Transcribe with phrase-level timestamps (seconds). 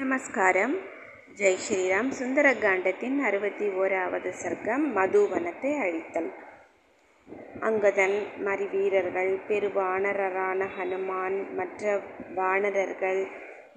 [0.00, 0.74] நமஸ்காரம்.
[1.36, 2.10] ஜெய் ஸ்ரீராம்.
[2.18, 6.30] சுந்தரகாண்டத்தின் அறுபத்தி ஓராவது சர்க்கம் மதுவனத்தை அழித்தல்.
[7.60, 12.00] அங்கதன் மறி வீரர்கள் பெருவானரரான ஹனுமான் மற்ற
[12.34, 13.20] வானரர்கள்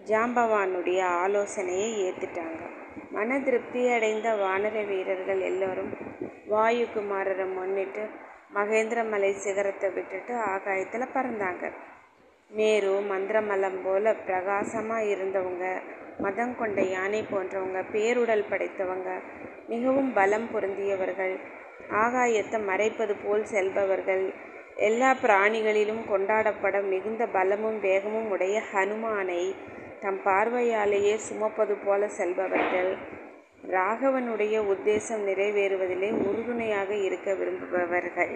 [0.05, 2.61] ஜாம்பவானுடைய ஆலோசனையை ஏற்றுட்டாங்க
[3.11, 5.91] மன திருப்தி அடைந்த வானர வீரர்கள் எல்லோரும்
[6.49, 8.05] வாயுகுமாரரை முன்னிட்டு
[8.53, 11.73] மகேந்திரமலை சிகரத்தை விட்டுட்டு ஆகாயத்தில் பறந்தாங்க.
[12.49, 15.65] மேரு மந்திரமலம் போல பிரகாசமாக இருந்தவங்க
[16.19, 19.09] மதம் கொண்ட யானை போன்றவங்க பேருடல் படைத்தவங்க
[19.67, 21.35] மிகவும் பலம் பொருந்தியவர்கள்
[22.03, 24.25] ஆகாயத்தை மறைப்பது போல் செல்பவர்கள்
[24.75, 29.43] எல்லா பிராணிகளிலும் கொண்டாடப்பட மிகுந்த பலமும் வேகமும் உடைய ஹனுமானை
[29.99, 32.91] தம் பார்வையாலேயே சுமப்பது போல செல்பவர்கள்.
[33.71, 38.33] ராகவனுடைய உத்தேசம் நிறைவேறுவதிலே உறுதுணையாக இருக்க விரும்புபவர்கள்.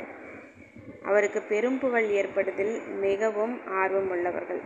[1.08, 2.76] அவருக்கு பெரும் புகழ் ஏற்படுதில்
[3.06, 4.62] மிகவும் ஆர்வம் உள்ளவர்கள்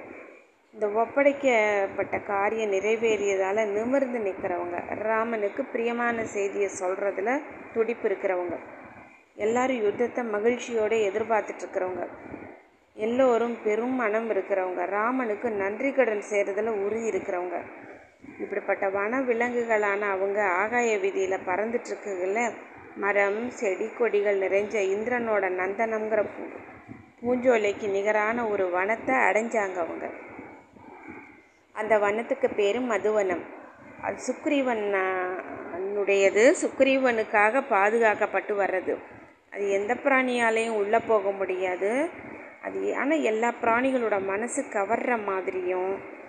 [0.74, 7.32] இந்த ஒப்படைக்கப்பட்ட காரியம் நிறைவேறியதால் நிமிர்ந்து நிற்கிறவங்க ராமனுக்கு பிரியமான செய்தியை சொல்கிறதுல
[7.74, 8.56] துடிப்பு இருக்கிறவங்க.
[9.36, 12.06] எல்லாரும் யுத்தத்தை மகிழ்ச்சியோடு எதிர்பார்த்துட்ருக்கிறவங்க
[12.96, 17.58] எல்லோரும் பெரும் மனம் இருக்கிறவங்க ராமனுக்கு நன்றி கடன் செய்கிறதுல உறுதி இருக்கிறவங்க.
[18.44, 22.42] இப்படிப்பட்ட வன விலங்குகளான அவங்க ஆகாய வீதியில் பறந்துட்டுருக்குல
[22.96, 26.44] மரம் செடி கொடிகள் நிறைஞ்ச இந்திரனோட நந்தனம்ங்கிற பூ
[27.22, 30.10] பூஞ்சோலைக்கு நிகரான ஒரு வனத்தை அடைஞ்சாங்க அவங்க.
[31.74, 33.42] அந்த வனத்துக்கு பேர் மதுவனம்.
[34.02, 38.98] அது சுக்ரீவனுடையது சுக்ரீவனுக்காக பாதுகாக்கப்பட்டு வர்றது.
[39.54, 42.10] அது எந்த பிராணியாலையும் உள்ளே போக முடியாது.
[42.64, 46.20] அது ஆனால் எல்லா பிராணிகளோட மனசு கவர்ற மாதிரியும்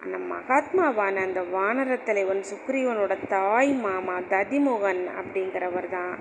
[0.00, 6.14] அந்த மகாத்மாவான அந்த வானர தலைவன் சுக்ரீவனோட தாய் மாமா ததிமோகன் அப்படிங்கிறவர் தான்.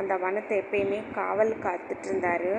[0.00, 2.52] அந்த வனத்தை எப்பயுமே காவல் காத்துட்டு இருந்தார்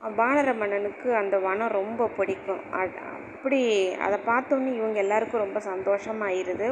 [0.00, 2.62] வானர மன்னனுக்கு அந்த வனம் ரொம்ப பிடிக்கும்.
[2.72, 3.60] அப்படி
[4.06, 6.68] அதை பார்த்தோன்னே இவங்க எல்லாருக்கும் ரொம்ப சந்தோஷமாயிருது.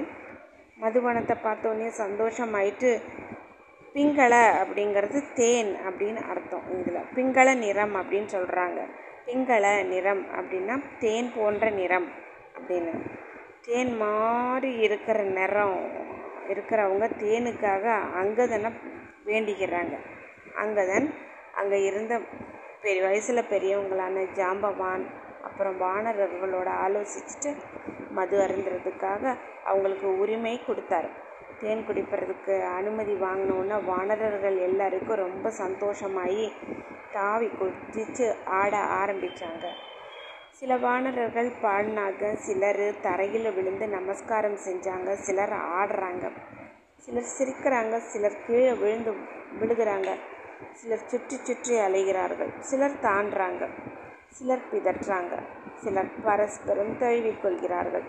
[0.82, 2.90] மதுவனத்தை பார்த்தோன்னே சந்தோஷமாயிட்டு
[3.94, 6.66] பிங்கள அப்படிங்கிறது தேன் அப்படின்னு அர்த்தம்.
[6.78, 8.80] இதில் பிங்கள நிறம் அப்படின்னு சொல்கிறாங்க
[9.26, 12.08] பிங்கள நிறம் அப்படின்னா தேன் போன்ற நிறம்.
[12.54, 12.94] அப்படின்னு.
[13.60, 15.78] தேன் மாதிரி இருக்கிற நிறம்
[16.48, 17.84] இருக்கிறவங்க தேனுக்காக
[18.22, 18.70] அங்கதனை
[19.24, 19.94] வேண்டிக்கிறாங்க.
[20.56, 21.06] அங்கதன்
[21.54, 22.14] அங்கே இருந்த
[22.80, 25.04] பெரிய வயசில் பெரியவங்களான ஜாம்பவான்
[25.42, 27.50] அப்புறம் வானரர்களோட ஆலோசிச்சுட்டு
[28.10, 29.22] மது அருந்துறதுக்காக
[29.64, 31.08] அவங்களுக்கு உரிமை கொடுத்தாரு.
[31.60, 36.46] தேன் குடிப்பறதுக்கு அனுமதி வாங்கினோன்னா வானரர்கள் எல்லாருக்கும் ரொம்ப சந்தோஷமாகி
[37.12, 39.66] தாவி குதித்து ஆட ஆரம்பித்தாங்க
[40.64, 46.26] சில வானரர்கள் பாடினாங்க சிலர் தரையில் விழுந்து நமஸ்காரம் செஞ்சாங்க சிலர் ஆடுறாங்க
[46.98, 49.12] சிலர் சிரிக்கிறாங்க சிலர் கீழே விழுந்து
[49.60, 50.10] விழுகிறாங்க
[50.72, 53.68] சிலர் சுற்றி சுற்றி அலைகிறார்கள் சிலர் தாண்டுறாங்க
[54.28, 55.34] சிலர் பிதற்றாங்க
[55.74, 58.06] சிலர் பரஸ்பரம் தழுவிக்கொள்கிறார்கள்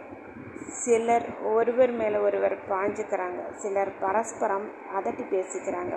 [0.84, 4.68] சிலர் ஒருவர் மேலே ஒருவர் பாஞ்சுக்கிறாங்க சிலர் பரஸ்பரம்
[4.98, 5.96] அதட்டி பேசிக்கிறாங்க.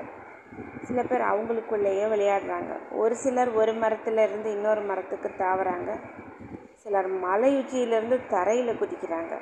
[0.82, 2.72] சில பேர் அவங்களுக்குள்ளேயே விளையாடுறாங்க.
[2.92, 5.90] ஒரு சிலர் ஒரு மரத்தில் இருந்து இன்னொரு மரத்துக்கு தாவறாங்க.
[6.88, 9.34] சிலர் மலை உச்சியிலிருந்து தரையில் குதிக்கிறாங்க.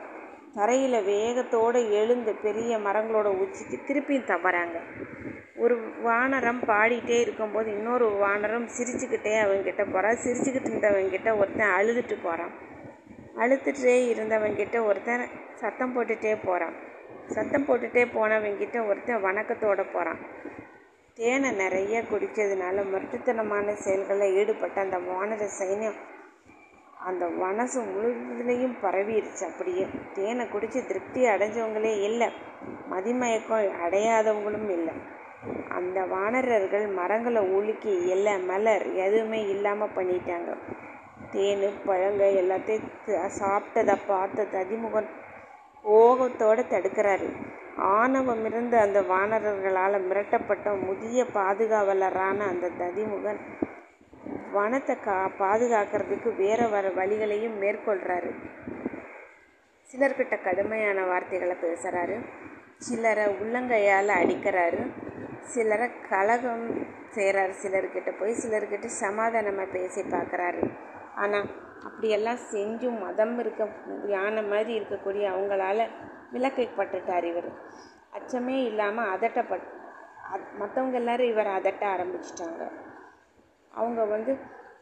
[0.54, 4.76] தரையில் வேகத்தோடு எழுந்து பெரிய மரங்களோட உச்சிக்கு திருப்பியும் தவறாங்க.
[5.56, 5.74] ஒரு
[6.04, 12.52] வானரம் பாடிட்டே இருக்கும்போது இன்னொரு வானரம் சிரிச்சுக்கிட்டே அவங்ககிட்ட போகிறான் சிரிச்சுக்கிட்டு இருந்தவங்கிட்ட ஒருத்தன் அழுதுட்டு போகிறான்
[13.38, 15.24] அழுத்துட்டே இருந்தவங்கிட்ட ஒருத்தன்
[15.54, 16.76] சத்தம் போட்டுகிட்டே போகிறான்
[17.26, 20.20] சத்தம் போட்டுகிட்டே போனவங்கிட்ட ஒருத்தன் வணக்கத்தோடு போகிறான்
[21.18, 25.98] தேனை நிறைய குடித்ததுனால முரட்டுத்தனமான செயல்களில் ஈடுபட்ட அந்த வானர சைன்யம்
[27.08, 29.84] அந்த மனசு முழுதுலேயும் பரவிடுச்சு அப்படியே
[30.14, 32.28] தேனை குடித்து திருப்தி அடைஞ்சவங்களே இல்லை.
[32.90, 34.94] மதிமயக்கம் அடையாதவங்களும் இல்லை.
[35.68, 40.50] அந்த வானரர்கள் மரங்களை உலுக்கி எல்லை மலர் எதுவுமே இல்லாமல் பண்ணிட்டாங்க.
[41.30, 45.10] தேன் பழங்க எல்லாத்தையும் சாப்பிட்டதை பார்த்த ததிமுகன்
[45.84, 47.28] கோபத்தோடு தடுக்கிறாரு.
[47.96, 53.40] ஆணவம் இருந்த அந்த வானரர்களால் மிரட்டப்பட்ட முதிய பாதுகாவலரான அந்த ததிமுகன்
[54.56, 58.30] வனத்தை கா பாதுகாக்கிறதுக்கு வேறு வர வழிகளையும் மேற்கொள்கிறாரு
[59.90, 62.16] சிலர்கிட்ட கடுமையான வார்த்தைகளை பேசுகிறாரு
[62.86, 64.80] சிலரை உள்ளங்கையால் அடிக்கிறாரு.
[65.52, 66.66] சிலரை கலகம்
[67.16, 70.62] செய்கிறாரு சிலர்கிட்ட போய் சிலர்கிட்ட சமாதானமாக பேசி பார்க்குறாரு
[71.22, 71.48] ஆனால்
[71.88, 73.68] அப்படியெல்லாம் செஞ்சும் மதம் இருக்க
[74.14, 75.86] யானை மாதிரி இருக்கக்கூடிய அவங்களால
[76.34, 77.50] விளக்கப்பட்டுட்டார் இவர்.
[78.18, 79.66] அச்சமே இல்லாமல் அதட்டப்பட்
[80.60, 82.62] மற்றவங்க எல்லாரும் இவர் அதட்ட ஆரம்பிச்சிட்டாங்க.
[83.76, 84.32] அவங்க வந்து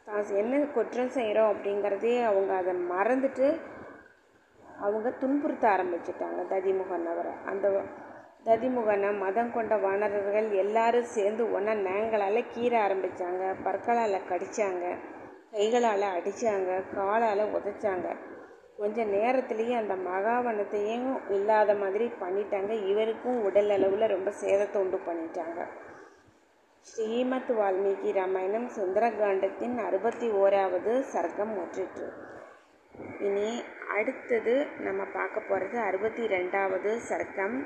[0.09, 3.47] தான் என்ன குற்றம் செய்கிறோம் அப்படிங்கிறதே அவங்க அதை மறந்துட்டு
[4.85, 7.67] அவங்க துன்புறுத்த ஆரம்பிச்சிட்டாங்க ததிமுகன் அவரை அந்த
[8.47, 14.85] ததிமுகனை மதம் கொண்ட வானரர்கள் எல்லாரும் சேர்ந்து ஒன்றா நேங்களால் கீற ஆரம்பித்தாங்க பற்களால் கடித்தாங்க
[15.55, 18.09] கைகளால் அடித்தாங்க காலால் உதைச்சாங்க.
[18.79, 22.73] கொஞ்ச நேரத்துலேயே அந்த மகாவனத்தையும் இல்லாத மாதிரி பண்ணிட்டாங்க.
[22.91, 25.61] இவருக்கும் உடல் அளவில் ரொம்ப சேதத்தை உண்டு பண்ணிட்டாங்க.
[26.89, 32.09] ஸ்ரீமத் வால்மீகி ராமாயணம் சுந்தரகாண்டத்தின் அறுபத்தி ஓராவது சர்க்கம் முற்றிற்று.
[33.21, 33.63] இனி
[33.97, 37.57] அடுத்தது நம்ம பார்க்க போகிறது அறுபத்தி ரெண்டாவது சர்க்கம்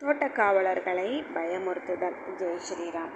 [0.00, 2.18] தோட்டக்காவலர்களை பயமுறுத்துதல்.
[2.38, 3.14] ஜெய் ஸ்ரீராம்.